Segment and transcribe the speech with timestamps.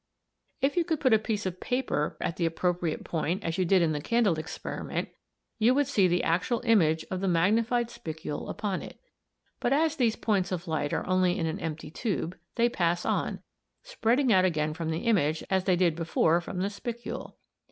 [0.61, 3.91] If you could put a piece of paper at s´ s´, as you did in
[3.91, 5.09] the candle experiment,
[5.59, 8.99] you would see the actual image of the magnified spicule upon it.
[9.59, 13.43] But as these points of light are only in an empty tube, they pass on,
[13.83, 17.35] spreading out again from the image, as they did before from the spicule.